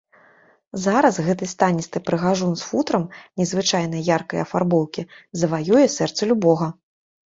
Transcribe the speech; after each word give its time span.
Зараз 0.85 1.19
гэты 1.27 1.49
станісты 1.53 1.97
прыгажун 2.07 2.57
з 2.63 2.67
футрам 2.71 3.07
незвычайнай 3.45 4.01
яркай 4.19 4.45
афарбоўкі 4.49 5.09
заваюе 5.45 5.89
сэрца 6.03 6.21
любога. 6.35 6.77